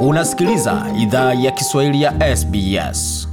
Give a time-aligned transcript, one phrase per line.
[0.00, 3.28] Unasikiliza idhaa ya Kiswahili ya SBS.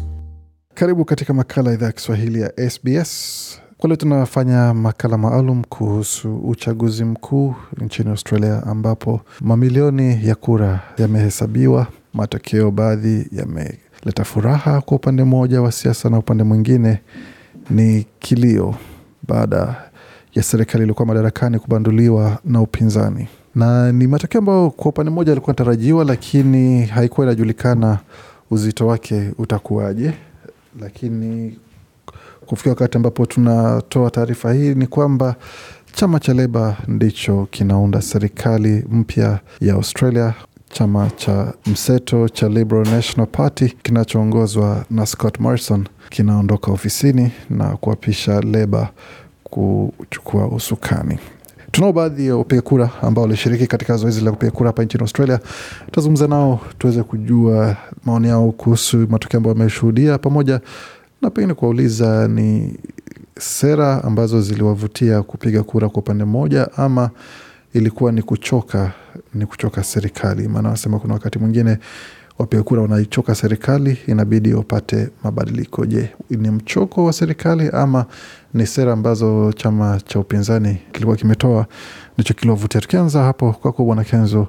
[0.74, 3.62] Karibu katika makala idhaa ya Kiswahili ya SBS.
[3.78, 11.88] Kwa leo tunafanya makala maalum kuhusu uchaguzi mkuu nchini Australia, ambapo mamilioni ya kura yamehesabiwa.
[12.14, 17.00] Matokeo baadhi yameleta furaha kwa upande mmoja wa siasa, na upande mwingine
[17.70, 18.76] ni kilio
[19.28, 19.76] baada
[20.36, 25.54] ya serikali iliyokuwa madarakani kubanduliwa na upinzani, na ni matokeo ambayo kwa upande mmoja yalikuwa
[25.54, 28.00] tarajiwa, lakini haikuwa inajulikana
[28.52, 30.14] uzito wake utakuwaje.
[30.82, 31.60] Lakini
[32.46, 35.36] kufikia wakati ambapo tunatoa taarifa hii ni kwamba
[35.94, 40.34] chama cha Leba ndicho kinaunda serikali mpya ya Australia.
[40.70, 48.42] Chama cha mseto cha Liberal National Party kinachoongozwa na Scott Morrison kinaondoka ofisini na kuapisha
[48.42, 48.90] Leba
[49.44, 51.20] kuchukua usukani.
[51.76, 55.40] Tunao baadhi ya wapiga kura ambao walishiriki katika zoezi la kupiga kura hapa nchini Australia.
[55.86, 60.62] Tutazungumza nao tuweze kujua maoni yao kuhusu matokeo ambayo wameshuhudia, pamoja
[61.22, 62.78] na pengine kuwauliza ni
[63.40, 67.10] sera ambazo ziliwavutia kupiga kura kwa upande mmoja, ama
[67.74, 68.92] ilikuwa ni kuchoka
[69.34, 70.48] ni kuchoka serikali.
[70.48, 71.78] Maana wanasema kuna wakati mwingine
[72.38, 75.86] wapiga kura wanaichoka serikali, inabidi wapate mabadiliko.
[75.86, 78.06] Je, ni mchoko wa serikali ama
[78.54, 81.66] ni sera ambazo chama cha upinzani kilikuwa kimetoa
[82.18, 82.82] ndicho kiliwavutia?
[82.82, 84.48] Tukianza hapo kwako Bwana Kenzo,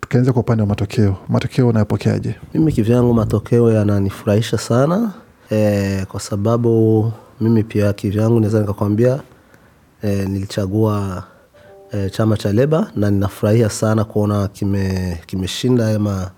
[0.00, 2.34] tukianza kwa upande wa matokeo, matokeo unayopokeaje?
[2.54, 5.12] Mimi kivyangu matokeo yananifurahisha sana
[5.50, 9.20] e, kwa sababu mimi pia kivyangu naweza nikakwambia
[10.02, 11.24] e, nilichagua
[11.92, 16.30] e, chama cha Leba na ninafurahia sana kuona kime kimeshinda ama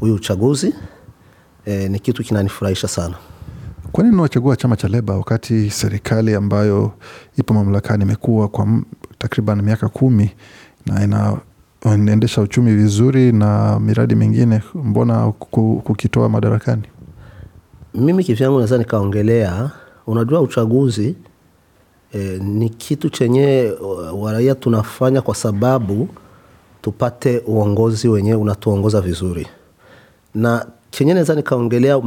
[0.00, 0.74] huyu uchaguzi
[1.64, 3.14] e, ni kitu kinanifurahisha sana.
[3.92, 6.92] Kwa nini unachagua chama cha Leba wakati serikali ambayo
[7.38, 8.68] ipo mamlakani imekuwa kwa
[9.18, 10.30] takriban miaka kumi
[10.86, 11.36] na ina
[11.84, 15.32] inaendesha uchumi vizuri na miradi mingine, mbona
[15.84, 16.82] kukitoa madarakani?
[17.94, 19.70] Mimi kivyangu naweza nikaongelea,
[20.06, 21.14] unajua uchaguzi
[22.12, 23.72] e, ni kitu chenye
[24.14, 26.08] waraia tunafanya kwa sababu
[26.82, 29.46] tupate uongozi wenyewe unatuongoza vizuri,
[30.34, 32.00] na chenye naweza nikaongelea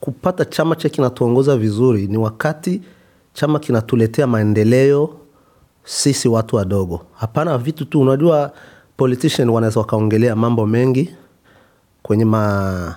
[0.00, 2.82] kupata chama che kinatuongoza vizuri ni wakati
[3.32, 5.16] chama kinatuletea maendeleo
[5.84, 7.00] sisi watu wadogo.
[7.14, 8.52] Hapana vitu tu, unajua
[8.96, 11.14] politician wanaweza wakaongelea mambo mengi
[12.02, 12.96] kwenye ma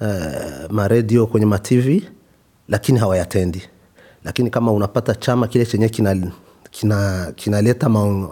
[0.00, 2.02] uh, maredio kwenye matv
[2.68, 3.62] lakini hawayatendi.
[4.24, 6.32] Lakini kama unapata chama kile chenye kinaleta
[6.70, 8.28] kina, kina ma,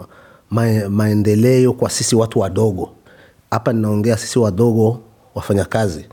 [0.49, 2.89] ma, maendeleo kwa sisi watu wadogo,
[3.51, 4.99] hapa ninaongea sisi wadogo
[5.35, 6.05] wafanyakazi,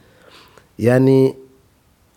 [0.78, 1.34] yaani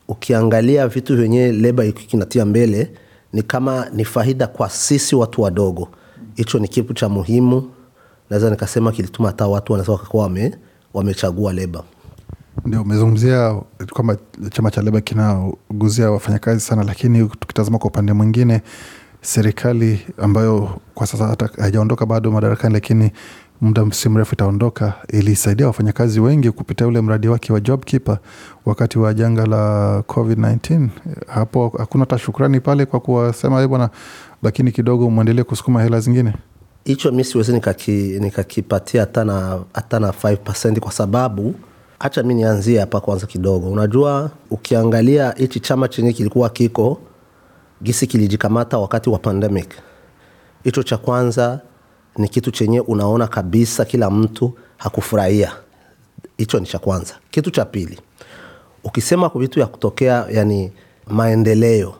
[0.08, 2.92] ukiangalia vitu vyenye leba kinatia mbele
[3.34, 5.90] ni kama ni faida kwa sisi watu wadogo.
[6.36, 7.72] Hicho ni kitu cha muhimu,
[8.30, 10.56] naweza nikasema kilituma hata watu wanaweza wame,
[10.94, 11.84] wamechagua leba.
[12.66, 13.62] Ndio umezungumzia
[13.92, 14.18] kwamba
[14.52, 18.62] chama cha Leba kinaguzia wafanyakazi sana, lakini tukitazama kwa upande mwingine,
[19.22, 23.12] serikali ambayo kwa sasa hata haijaondoka bado madarakani, lakini
[23.62, 28.18] muda si mrefu itaondoka, ilisaidia wafanyakazi wengi kupitia ule mradi wake wa JobKeeper
[28.66, 30.88] wakati wa janga la COVID-19.
[31.28, 33.90] Hapo hakuna hata shukrani pale kwa kuwasema "Eh bwana,
[34.44, 36.34] lakini kidogo mwendelee kusukuma hela zingine.
[36.84, 37.54] hicho mi siwezi
[38.20, 41.56] nikakipatia na hata na 5 kwa sababu
[42.00, 47.00] hacha mi nianzie hapa kwanza kidogo unajua ukiangalia hichi chama chenye kilikuwa kiko
[47.84, 49.70] gisi kilijikamata wakati wa pandemic
[50.64, 51.60] hicho cha kwanza
[52.18, 55.52] ni kitu chenye unaona kabisa kila mtu hakufurahia.
[56.38, 57.14] Hicho ni cha kwanza.
[57.32, 58.00] Kitu cha pili
[58.84, 60.72] ukisema vitu ya kutokea yani
[61.08, 61.94] maendeleo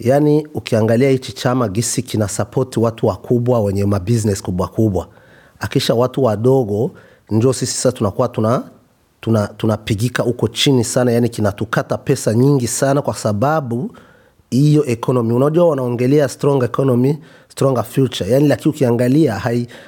[0.00, 5.08] yani ukiangalia hichi chama gisi kina sapoti watu wakubwa wenye mabusiness kubwa kubwa.
[5.60, 6.90] Akisha watu wadogo
[7.30, 8.62] njo sisi sasa tunakuwa tuna
[9.20, 13.90] tuna tunapigika huko chini sana yani kinatukata pesa nyingi sana kwa sababu
[14.50, 15.32] hiyo economy.
[15.32, 17.18] Unajua wanaongelea strong economy
[17.52, 18.30] stronger future.
[18.30, 19.42] Yani lakini ukiangalia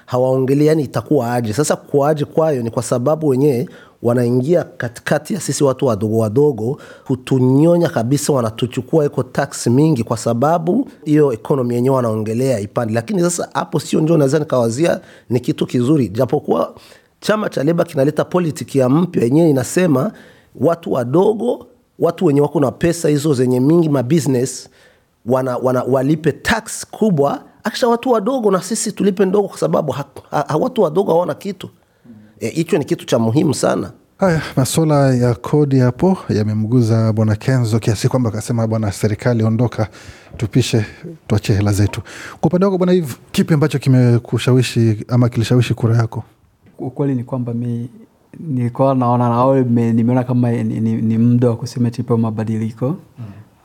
[0.07, 1.53] hawaongelei yani itakuwa aje?
[1.53, 3.69] Sasa kuaje kwayo ni kwa sababu wenyewe
[4.03, 10.89] wanaingia katikati ya sisi watu wadogo wadogo hutunyonya kabisa wanatuchukua iko tax mingi kwa sababu
[11.05, 12.95] hiyo ekonomi yenyewe wanaongelea ipande.
[12.95, 15.01] Lakini sasa hapo sio njo naweza nikawazia
[15.31, 16.09] ni kitu kizuri.
[16.09, 16.75] Japokuwa
[17.21, 20.13] chama cha leba kinaleta politiki ya mpya yenyewe inasema
[20.61, 21.67] watu wadogo
[21.99, 24.69] watu wenye wako na pesa hizo zenye mingi mabusiness
[25.27, 30.05] wana, wana, walipe tax kubwa akisha watu wadogo na sisi tulipe ndogo kwa sababu ha,
[30.31, 31.71] ha, watu wadogo hawana kitu.
[32.41, 33.93] Hicho e, ni kitu cha muhimu sana.
[34.19, 39.89] Haya, masuala ya kodi hapo yamemguza bwana Kenzo kiasi kwamba akasema, bwana serikali ondoka,
[40.37, 40.87] tupishe,
[41.27, 42.01] tuachie hela zetu.
[42.41, 46.23] Kwa upande wako bwana Hiv, kipi ambacho kimekushawishi ama kilishawishi kura yako?
[46.79, 47.89] ukweli ni kwamba mi
[48.41, 52.97] nilikuwa naona au nimeona kama ni, ni, ni muda wa kusema tipo mabadiliko.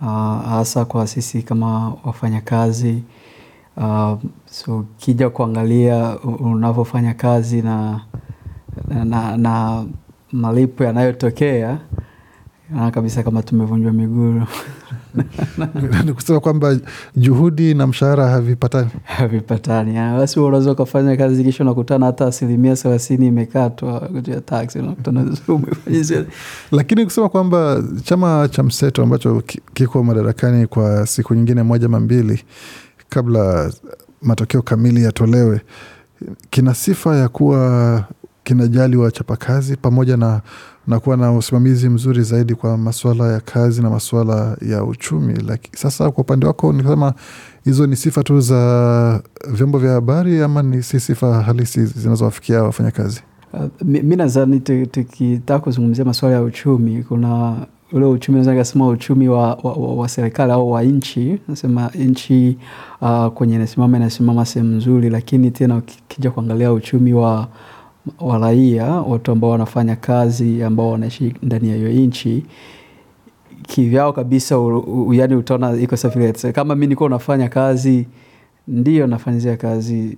[0.01, 3.03] Ah, hasa kwa sisi kama wafanyakazi
[3.79, 8.01] uh, so ukija kuangalia unavyofanya kazi na,
[8.87, 9.85] na, na, na
[10.31, 11.79] malipo yanayotokea
[12.69, 14.41] naona kabisa kama tumevunjwa miguu.
[16.05, 16.77] Ni kusema kwamba
[17.15, 18.89] juhudi na mshahara havipatani.
[19.03, 19.97] Havipatani.
[19.97, 24.79] Ah, Basi unaweza ukafanya kazi kisha unakutana hata asilimia thelathini imekatwa kutia taksi,
[26.71, 29.43] lakini kusema kwamba chama cha mseto ambacho
[29.73, 32.43] kiko madarakani kwa siku nyingine moja ama mbili
[33.09, 33.71] kabla
[34.21, 35.61] matokeo kamili yatolewe
[36.50, 38.03] kina sifa ya kuwa
[38.44, 40.41] kinajali wachapakazi pamoja na,
[40.88, 45.33] na kuwa na usimamizi mzuri zaidi kwa masuala ya kazi na masuala ya uchumi.
[45.33, 47.13] Laki, sasa kwa upande wako nikasema
[47.65, 49.21] hizo ni sifa tu za
[49.51, 53.21] vyombo vya habari ama ni si sifa halisi zinazowafikia wafanyakazi?
[53.53, 57.57] Uh, mi nazani tukitaka kuzungumzia masuala ya uchumi, kuna
[57.91, 61.39] ule uchumi naweza nikasema uchumi wa, wa, wa, wa serikali au wa nchi.
[61.47, 62.57] Nasema nchi
[63.01, 67.47] uh, kwenye inasimama inasimama sehemu nzuri, lakini tena ukija kuangalia uchumi wa,
[68.19, 72.45] wa raia, watu ambao wanafanya kazi, ambao wanaishi ndani ya hiyo nchi
[73.62, 74.56] kivyao kabisa,
[75.12, 76.53] yani utaona iko safari.
[76.53, 78.07] Kama mi nikuwa unafanya kazi,
[78.68, 80.18] ndio nafanyizia kazi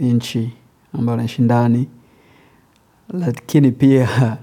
[0.00, 0.52] nchi
[0.92, 1.88] ambayo naishi ndani
[3.12, 4.08] lakini pia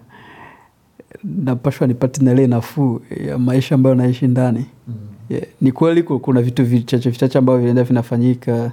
[1.24, 4.66] napashwa nipate na ile nafuu ya maisha ambayo naishi ndani
[5.30, 5.44] yeah.
[5.62, 8.72] Ni kweli kuna vitu vichache vichache ambavyo vinaenda vinafanyika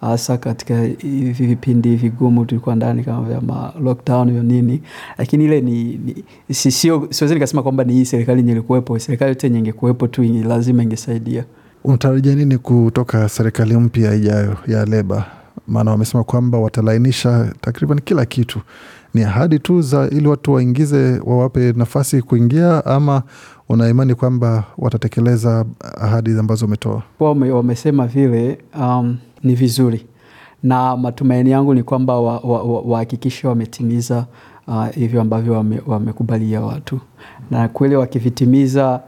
[0.00, 4.80] hasa katika hivi vipindi vigumu tulikuwa ndani kama vya ma lockdown hiyo nini,
[5.18, 6.00] lakini ile ni,
[6.48, 8.98] ni si- sio siwezi nikasema kwamba ni hii serikali yenye ilikuwepo.
[8.98, 11.44] Serikali yote yenye ingekuwepo tu lazima ingesaidia.
[11.84, 15.26] unatarajia nini kutoka serikali mpya ijayo ya leba
[15.68, 18.60] maana wamesema kwamba watalainisha takriban kila kitu.
[19.14, 23.22] Ni ahadi tu za ili watu waingize wawape nafasi kuingia ama
[23.68, 25.64] unaimani kwamba watatekeleza
[26.00, 26.66] ahadi ambazo
[27.20, 30.06] wame, wamesema vile um, ni vizuri.
[30.62, 34.26] Na matumaini yangu ni kwamba wahakikishe wa, wa, wa wametimiza
[34.68, 37.00] uh, hivyo ambavyo wame- wamekubalia watu,
[37.50, 39.00] na kweli wakivitimiza,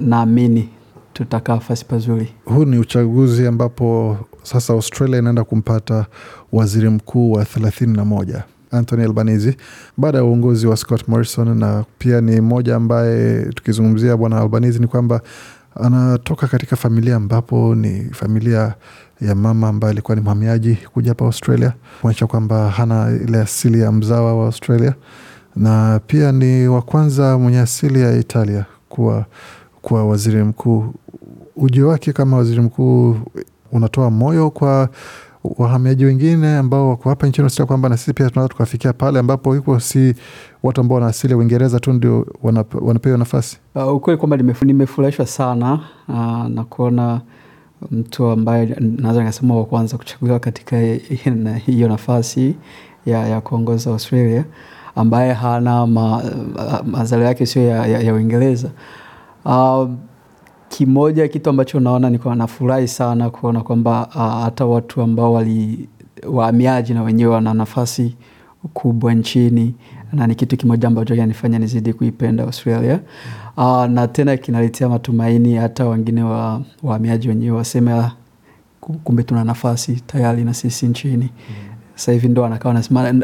[0.00, 0.68] naamini
[1.14, 2.32] tutakaa fasi pazuri.
[2.44, 6.06] huu ni uchaguzi ambapo sasa australia inaenda kumpata
[6.52, 9.56] waziri mkuu wa thelathini na moja anthony albanese
[9.96, 14.86] baada ya uongozi wa scott morrison na pia ni mmoja ambaye tukizungumzia bwana albanese ni
[14.86, 15.20] kwamba
[15.80, 18.74] anatoka katika familia ambapo ni familia
[19.20, 23.92] ya mama ambaye alikuwa ni mhamiaji kuja hapa australia kuonyesha kwamba hana ile asili ya
[23.92, 24.94] mzawa wa australia
[25.56, 29.24] na pia ni wa kwanza mwenye asili ya italia kuwa,
[29.82, 30.94] kuwa waziri mkuu
[31.56, 33.16] ujio wake kama waziri mkuu
[33.72, 34.88] unatoa moyo kwa
[35.58, 39.56] wahamiaji wengine ambao wako hapa nchini Australia kwamba na sisi pia tunaweza tukafikia pale ambapo
[39.56, 40.14] iko si
[40.62, 43.58] watu ambao wana asili ya Uingereza tu ndio wanap- wanapewa nafasi.
[43.74, 47.20] Uh, ukweli kwamba nimefurahishwa sana uh, na kuona
[47.90, 50.78] mtu ambaye naweza nikasema wa kwanza kuchaguliwa katika
[51.66, 52.54] hiyo nafasi
[53.06, 54.44] ya, ya kuongoza Australia
[54.96, 58.68] ambaye hana ma, uh, mazalo yake sio ya, ya, ya Uingereza.
[59.44, 59.88] Uh,
[60.78, 64.08] kimoja kitu ambacho naona niko nafurahi sana kuona kwamba
[64.44, 65.88] hata watu ambao wali
[66.28, 68.14] wahamiaji na wenyewe wana nafasi
[68.72, 69.74] kubwa nchini
[70.12, 73.00] na ni kitu kimoja ambacho kinanifanya nizidi kuipenda Australia.
[73.56, 78.12] Uh, na tena kinaletea matumaini hata wengine wa wahamiaji wenyewe waseme "Ah,
[78.80, 81.30] kumbe tuna nafasi tayari na sisi nchini.
[81.94, 83.14] Sasa hivi ndo anakaa anasema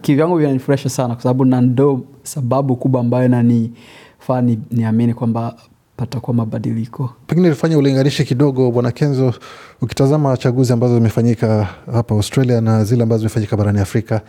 [0.00, 5.54] kivyangu vinanifurahisha sana kwa sababu na ndo sababu kubwa ambayo nanifaa ni, niamini kwamba
[6.00, 7.10] patakuwa mabadiliko.
[7.26, 9.34] Pengine ilifanya ulinganishe kidogo, Bwana Kenzo,
[9.80, 14.20] ukitazama chaguzi ambazo zimefanyika hapa Australia na zile ambazo zimefanyika barani Afrika,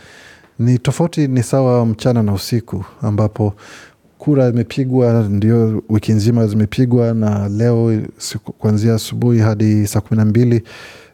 [0.59, 3.53] ni tofauti, ni sawa mchana na usiku, ambapo
[4.17, 8.01] kura imepigwa ndio wiki nzima zimepigwa, na leo
[8.57, 10.63] kuanzia asubuhi hadi saa kumi na mbili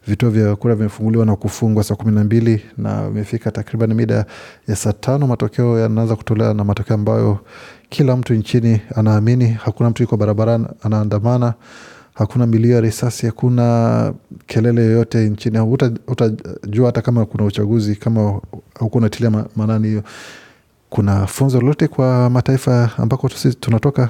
[0.08, 4.26] vituo vya kura vimefunguliwa na kufungwa saa kumi na mbili na imefika takriban mida
[4.68, 7.40] ya saa tano matokeo yanaanza kutolewa, na matokeo ambayo
[7.90, 9.48] kila mtu nchini anaamini.
[9.48, 11.54] Hakuna mtu yuko barabarani anaandamana,
[12.14, 14.14] hakuna milio ya risasi, hakuna
[14.48, 15.60] kelele yoyote nchini.
[16.08, 18.42] Utajua hata kama kuna uchaguzi kama
[18.80, 20.04] huku unatilia maanani hiyo.
[20.90, 24.10] Kuna funzo lolote kwa mataifa ambako sisi tunatoka,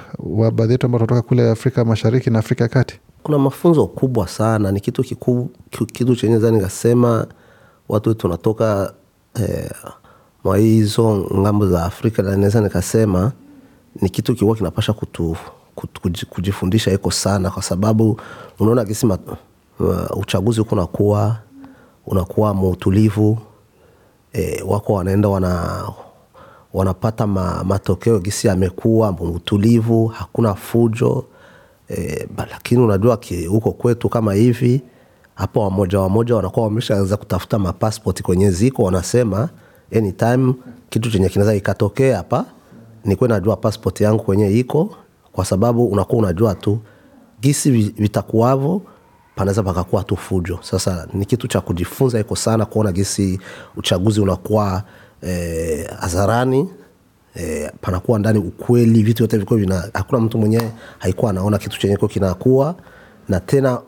[0.54, 3.00] baadhi yetu ambao tunatoka kule Afrika Mashariki na Afrika ya Kati?
[3.24, 7.28] kuna mafunzo kubwa sana ni kitu kikubwa, ki- kitu chenye za nikasema
[7.90, 8.94] watu tunatoka
[9.36, 9.72] eh,
[10.44, 13.32] mwa hizo ng'ambo za afrika na naweza nikasema
[14.02, 15.36] ni kitu kiwa kinapasha kutu,
[15.76, 18.20] kutu, kujifundisha iko sana kwa sababu
[18.60, 19.18] unaona kisima
[19.80, 21.38] uh, uchaguzi huko unakuwa
[22.08, 23.38] unakuwa muutulivu
[24.34, 25.84] e, wako wanaenda wana
[26.74, 31.26] wanapata ma, matokeo gisi yamekuwa utulivu, hakuna fujo
[31.90, 34.82] e, lakini unajua huko kwetu kama hivi
[35.36, 39.50] hapo, wamoja wamoja wanakuwa wameshaanza kutafuta mapaspoti kwenye ziko, wanasema
[39.96, 40.54] anytime
[40.90, 42.46] kitu chenye kinaweza ikatokea hapa,
[43.08, 44.96] nikuwe najua passport yangu kwenye iko,
[45.32, 46.80] kwa sababu unakuwa unajua tu
[47.42, 48.82] gisi vitakuwavo
[49.36, 50.60] panaweza pakakuwa tu fujo.
[50.62, 53.40] Sasa ni kitu cha kujifunza iko sana kuona gisi
[53.76, 54.84] uchaguzi unakuwa
[56.00, 56.70] hadharani
[57.36, 61.80] eh, eh, panakuwa ndani ukweli, vitu vyote vikuwa vina, hakuna mtu mwenyewe haikuwa anaona kitu
[61.80, 62.76] chenye ko kinakuwa
[63.30, 63.82] na tena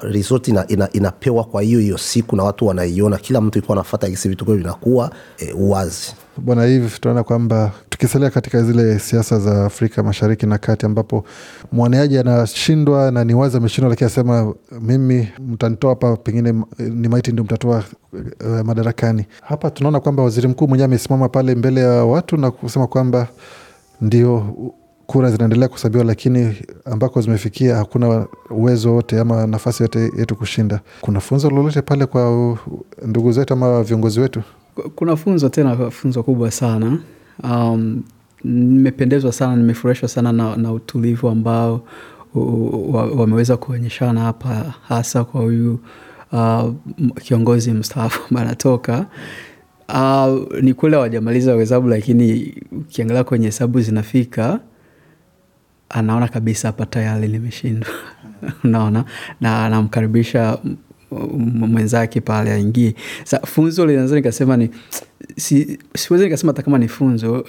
[0.00, 4.08] result ina, ina, inapewa kwa hiyo hiyo siku na watu wanaiona, kila mtu ikuwa anafata
[4.08, 6.14] gisi vitu kwao vinakuwa e, uwazi.
[6.36, 11.24] Bwana, hivi tunaona kwamba tukisalia katika zile siasa za Afrika Mashariki na Kati, ambapo
[11.72, 17.44] mwaniaji anashindwa na ni wazi ameshindwa, lakini asema mimi mtanitoa hapa, pengine ni maiti ndio
[17.44, 19.26] mtatoa uh, madarakani.
[19.42, 23.28] Hapa tunaona kwamba waziri mkuu mwenyewe amesimama pale mbele ya watu na kusema kwamba
[24.00, 24.46] ndio
[25.10, 30.80] kura zinaendelea kuhesabiwa, lakini ambako zimefikia hakuna uwezo wote ama nafasi yote yetu kushinda.
[31.00, 32.56] Kuna funzo lolote pale kwa
[33.06, 34.42] ndugu zetu ama viongozi wetu?
[34.94, 36.98] Kuna funzo tena, funzo kubwa sana.
[37.44, 38.02] Um,
[38.44, 41.80] nimependezwa sana, nimefurahishwa sana na, na utulivu ambao
[43.16, 45.78] wameweza kuonyeshana hapa, hasa kwa huyu
[46.32, 46.70] uh,
[47.22, 49.06] kiongozi mstaafu ambaye anatoka
[49.88, 54.60] uh, ni kule hawajamaliza hesabu, lakini ukiangalia kwenye hesabu zinafika
[55.90, 57.88] anaona kabisa hapa tayari nimeshindwa
[58.64, 59.04] unaona,
[59.40, 60.58] na anamkaribisha
[61.46, 62.94] mwenzake pale aingie.
[63.24, 64.70] Sa funzo linaweza nikasema ni
[65.36, 65.78] si,
[66.10, 67.44] nikasema hata kama ni funzo.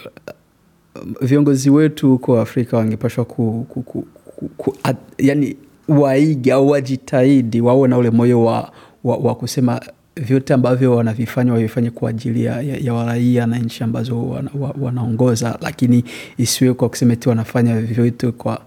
[1.22, 4.76] Viongozi wetu huko Afrika wangepashwa ku, ku, ku, ku, ku,
[5.18, 5.56] yani
[5.88, 8.72] waige au wajitahidi wawe na ule moyo wa,
[9.04, 9.82] wa, wa kusema
[10.16, 14.50] vyote ambavyo wanavifanya wavifanye kwa ajili ya, ya, ya waraia na nchi ambazo wana,
[14.82, 16.04] wanaongoza, lakini
[16.38, 18.62] isiwe kwa kusema ti wanafanya vyote kwa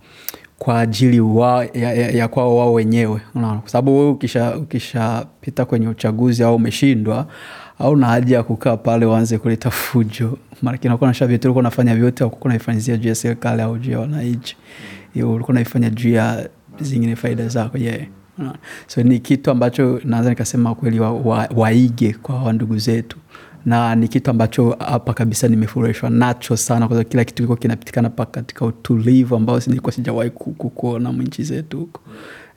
[0.58, 5.64] kwa ajili wa, ya, ya, ya kwao wao wenyewe, unaona, kwa sababu wewe ukishapita ukisha
[5.64, 7.26] kwenye uchaguzi au umeshindwa
[7.78, 11.96] au na haja ya kukaa pale uanze kuleta fujo, maanake unakuwa nasha vyote ulikuwa unafanya
[11.96, 14.56] vyote aukuwa naifanyizia juu ya serikali au juu ya wananchi,
[15.16, 16.48] ulikuwa naifanya juu ya
[16.80, 18.00] zingine faida zako yeah.
[18.87, 23.19] So ni kitu ambacho naweza nikasema kweli waige wa, waige kwa wandugu zetu.
[23.67, 28.26] Na ni kitu ambacho hapa kabisa nimefurahishwa nacho sana, kwa kila kitu kiko kinapitikana pa
[28.26, 32.00] katika utulivu ambao nilikuwa sijawahi kuona mwinchi zetu huko.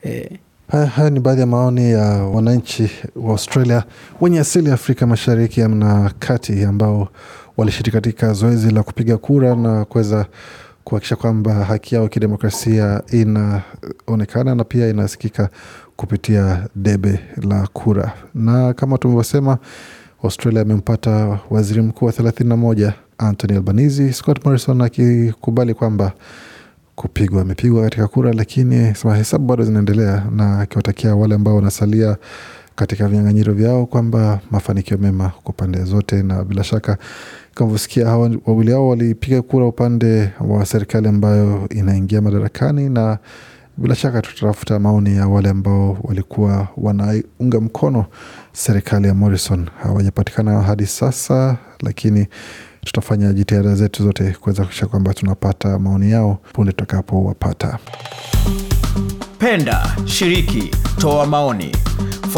[0.02, 0.30] Eh.
[0.68, 3.84] Haya, haya ni baadhi ya maoni ya wananchi wa Australia
[4.20, 7.08] wenye asili ya Afrika Mashariki na Kati ambao
[7.56, 10.26] walishiriki katika zoezi la kupiga kura na kuweza
[10.88, 15.48] kuhakikisha kwamba haki yao kidemokrasia inaonekana na pia inasikika
[15.96, 18.12] kupitia debe la kura.
[18.34, 19.58] Na kama tumevyosema,
[20.24, 26.12] Australia amempata waziri mkuu wa thelathini na moja Anthony Albanese, Scott Morrison akikubali kwamba
[26.94, 32.16] kupigwa amepigwa katika kura, lakini sema hesabu bado zinaendelea, na akiwatakia wale ambao wanasalia
[32.78, 36.98] katika vinyang'anyiro vyao kwamba mafanikio mema kwa pande zote, na bila shaka
[37.54, 43.18] kama hawa wawili hao walipiga kura upande wa serikali ambayo inaingia madarakani, na
[43.76, 48.04] bila shaka tutatafuta maoni ya wale ambao walikuwa wanaunga mkono
[48.52, 49.68] serikali ya Morrison.
[49.82, 52.26] Hawajapatikana hadi sasa, lakini
[52.84, 57.78] tutafanya jitihada zetu zote kuweza kuisha kwamba tunapata maoni yao punde tutakapowapata.
[59.38, 61.72] Penda, shiriki, toa maoni,